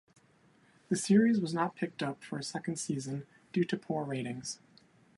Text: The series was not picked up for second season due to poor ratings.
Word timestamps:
The 0.89 0.95
series 0.95 1.39
was 1.39 1.53
not 1.53 1.75
picked 1.75 2.01
up 2.01 2.23
for 2.23 2.41
second 2.41 2.77
season 2.77 3.27
due 3.53 3.65
to 3.65 3.77
poor 3.77 4.03
ratings. 4.03 4.59